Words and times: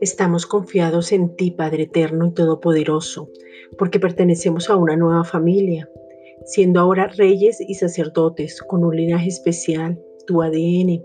Estamos 0.00 0.46
confiados 0.46 1.10
en 1.12 1.34
ti, 1.34 1.50
Padre 1.50 1.84
Eterno 1.84 2.26
y 2.26 2.30
Todopoderoso, 2.32 3.28
porque 3.76 3.98
pertenecemos 3.98 4.70
a 4.70 4.76
una 4.76 4.96
nueva 4.96 5.24
familia, 5.24 5.90
siendo 6.44 6.80
ahora 6.80 7.08
reyes 7.08 7.60
y 7.60 7.74
sacerdotes 7.74 8.62
con 8.62 8.84
un 8.84 8.96
linaje 8.96 9.28
especial, 9.28 10.00
tu 10.26 10.40
ADN, 10.40 11.04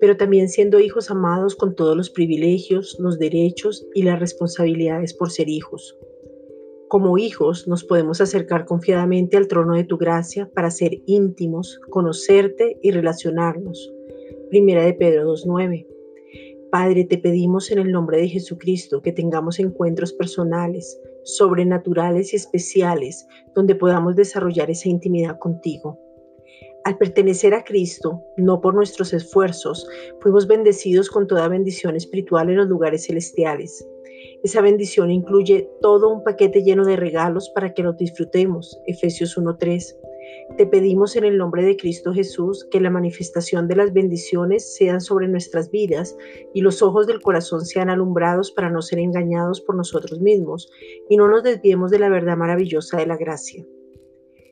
pero 0.00 0.16
también 0.16 0.48
siendo 0.48 0.80
hijos 0.80 1.10
amados 1.10 1.54
con 1.54 1.76
todos 1.76 1.96
los 1.96 2.10
privilegios, 2.10 2.96
los 2.98 3.18
derechos 3.20 3.86
y 3.94 4.02
las 4.02 4.18
responsabilidades 4.18 5.14
por 5.14 5.30
ser 5.30 5.48
hijos. 5.48 5.96
Como 6.92 7.16
hijos 7.16 7.66
nos 7.66 7.84
podemos 7.84 8.20
acercar 8.20 8.66
confiadamente 8.66 9.38
al 9.38 9.48
trono 9.48 9.74
de 9.74 9.84
tu 9.84 9.96
gracia 9.96 10.50
para 10.54 10.70
ser 10.70 11.00
íntimos, 11.06 11.80
conocerte 11.88 12.78
y 12.82 12.90
relacionarnos. 12.90 13.90
Primera 14.50 14.84
de 14.84 14.92
Pedro 14.92 15.32
2.9. 15.32 15.86
Padre, 16.70 17.04
te 17.04 17.16
pedimos 17.16 17.70
en 17.70 17.78
el 17.78 17.90
nombre 17.90 18.18
de 18.18 18.28
Jesucristo 18.28 19.00
que 19.00 19.10
tengamos 19.10 19.58
encuentros 19.58 20.12
personales, 20.12 21.00
sobrenaturales 21.24 22.34
y 22.34 22.36
especiales 22.36 23.26
donde 23.54 23.74
podamos 23.74 24.14
desarrollar 24.14 24.70
esa 24.70 24.90
intimidad 24.90 25.38
contigo. 25.38 25.98
Al 26.84 26.98
pertenecer 26.98 27.54
a 27.54 27.64
Cristo, 27.64 28.22
no 28.36 28.60
por 28.60 28.74
nuestros 28.74 29.14
esfuerzos, 29.14 29.88
fuimos 30.20 30.46
bendecidos 30.46 31.08
con 31.08 31.26
toda 31.26 31.48
bendición 31.48 31.96
espiritual 31.96 32.50
en 32.50 32.56
los 32.56 32.68
lugares 32.68 33.06
celestiales. 33.06 33.82
Esa 34.42 34.60
bendición 34.60 35.10
incluye 35.10 35.70
todo 35.80 36.08
un 36.08 36.24
paquete 36.24 36.64
lleno 36.64 36.84
de 36.84 36.96
regalos 36.96 37.48
para 37.50 37.74
que 37.74 37.84
los 37.84 37.96
disfrutemos. 37.96 38.76
Efesios 38.86 39.38
1.3. 39.38 39.96
Te 40.56 40.66
pedimos 40.66 41.14
en 41.14 41.24
el 41.24 41.38
nombre 41.38 41.62
de 41.62 41.76
Cristo 41.76 42.12
Jesús 42.12 42.66
que 42.70 42.80
la 42.80 42.90
manifestación 42.90 43.68
de 43.68 43.76
las 43.76 43.92
bendiciones 43.92 44.74
sean 44.74 45.00
sobre 45.00 45.28
nuestras 45.28 45.70
vidas 45.70 46.16
y 46.54 46.60
los 46.60 46.82
ojos 46.82 47.06
del 47.06 47.22
corazón 47.22 47.64
sean 47.64 47.88
alumbrados 47.88 48.50
para 48.50 48.68
no 48.68 48.82
ser 48.82 48.98
engañados 48.98 49.60
por 49.60 49.76
nosotros 49.76 50.20
mismos 50.20 50.68
y 51.08 51.16
no 51.16 51.28
nos 51.28 51.44
desviemos 51.44 51.92
de 51.92 52.00
la 52.00 52.08
verdad 52.08 52.36
maravillosa 52.36 52.96
de 52.96 53.06
la 53.06 53.16
gracia. 53.16 53.64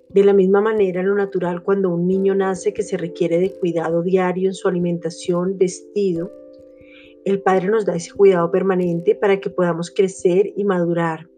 De 0.09 0.25
la 0.25 0.33
misma 0.33 0.61
manera, 0.61 1.03
lo 1.03 1.17
natural 1.17 1.63
cuando 1.65 1.91
un 1.91 2.07
niño 2.07 2.35
nace 2.37 2.73
que 2.73 2.83
se 2.83 2.97
requiere 2.97 3.39
de 3.39 3.53
cuidado 3.53 4.03
diario 4.03 4.49
en 4.49 4.55
su 4.55 4.69
alimentación, 4.69 5.59
vestido, 5.59 6.33
el 7.25 7.43
Padre 7.43 7.69
nos 7.69 7.85
da 7.85 7.97
ese 7.97 8.13
cuidado 8.13 8.51
permanente 8.51 9.15
para 9.15 9.39
que 9.41 9.51
podamos 9.51 9.91
crecer 9.91 10.53
y 10.57 10.65
madurar, 10.65 11.29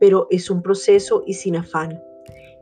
pero 0.00 0.26
es 0.30 0.50
un 0.50 0.62
proceso 0.62 1.22
y 1.26 1.34
sin 1.34 1.56
afán. 1.56 2.02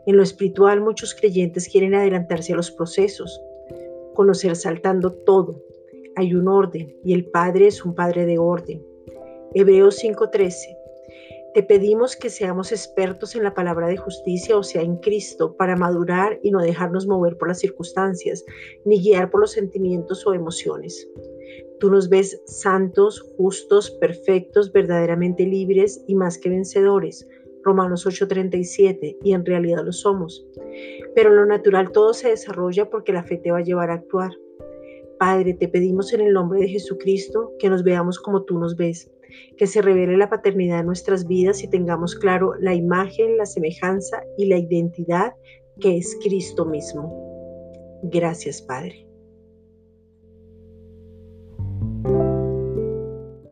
En 0.06 0.17
lo 0.17 0.23
espiritual 0.23 0.81
muchos 0.81 1.14
creyentes 1.14 1.69
quieren 1.69 1.95
adelantarse 1.95 2.53
a 2.53 2.56
los 2.56 2.70
procesos, 2.70 3.41
conocer 4.14 4.56
saltando 4.56 5.12
todo. 5.12 5.62
Hay 6.17 6.34
un 6.34 6.48
orden 6.48 6.97
y 7.05 7.12
el 7.12 7.27
Padre 7.27 7.69
es 7.69 7.84
un 7.84 7.95
Padre 7.95 8.25
de 8.27 8.39
orden. 8.39 8.83
Hebreos 9.55 9.97
5:13. 9.97 10.77
Te 11.55 11.62
pedimos 11.62 12.17
que 12.17 12.28
seamos 12.28 12.70
expertos 12.70 13.34
en 13.34 13.42
la 13.42 13.55
palabra 13.55 13.86
de 13.86 13.97
justicia, 13.97 14.58
o 14.58 14.62
sea, 14.62 14.83
en 14.83 14.97
Cristo, 14.98 15.56
para 15.56 15.75
madurar 15.75 16.39
y 16.42 16.51
no 16.51 16.61
dejarnos 16.61 17.06
mover 17.06 17.39
por 17.39 17.48
las 17.48 17.61
circunstancias, 17.61 18.45
ni 18.84 19.03
guiar 19.03 19.30
por 19.30 19.41
los 19.41 19.53
sentimientos 19.53 20.27
o 20.27 20.34
emociones. 20.34 21.08
Tú 21.81 21.91
nos 21.91 22.09
ves 22.09 22.41
santos, 22.47 23.21
justos, 23.37 23.91
perfectos, 24.01 24.73
verdaderamente 24.73 25.45
libres 25.45 26.03
y 26.07 26.15
más 26.15 26.39
que 26.39 26.48
vencedores 26.48 27.27
Romanos 27.67 28.07
8:37, 28.07 29.19
y 29.23 29.33
en 29.33 29.45
realidad 29.45 29.85
lo 29.85 29.93
somos. 29.93 30.47
Pero 31.15 31.31
en 31.31 31.37
lo 31.37 31.47
natural 31.47 31.91
todo 31.91 32.15
se 32.15 32.29
desarrolla 32.29 32.89
porque 32.89 33.13
la 33.13 33.25
fe 33.25 33.39
te 33.39 33.51
va 33.51 33.59
a 33.59 33.65
llevar 33.65 33.91
a 33.91 33.95
actuar. 33.95 34.31
Padre, 35.19 35.55
te 35.55 35.67
pedimos 35.67 36.13
en 36.13 36.21
el 36.21 36.33
nombre 36.33 36.61
de 36.61 36.69
Jesucristo 36.69 37.53
que 37.59 37.69
nos 37.69 37.83
veamos 37.83 38.20
como 38.20 38.45
tú 38.45 38.59
nos 38.59 38.77
ves, 38.77 39.11
que 39.57 39.67
se 39.67 39.83
revele 39.83 40.17
la 40.17 40.31
paternidad 40.31 40.80
en 40.80 40.86
nuestras 40.86 41.27
vidas 41.27 41.64
y 41.64 41.69
tengamos 41.69 42.14
claro 42.14 42.55
la 42.61 42.75
imagen, 42.75 43.36
la 43.36 43.47
semejanza 43.47 44.23
y 44.39 44.47
la 44.47 44.59
identidad 44.59 45.35
que 45.80 45.97
es 45.97 46.17
Cristo 46.23 46.67
mismo. 46.67 47.13
Gracias, 48.05 48.63
Padre. 48.63 49.05